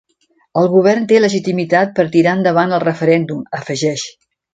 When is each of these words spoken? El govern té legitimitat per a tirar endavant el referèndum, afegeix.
El 0.59 0.69
govern 0.75 1.03
té 1.11 1.19
legitimitat 1.19 1.93
per 1.99 2.05
a 2.07 2.11
tirar 2.15 2.33
endavant 2.39 2.73
el 2.79 2.81
referèndum, 2.85 3.45
afegeix. 3.59 4.07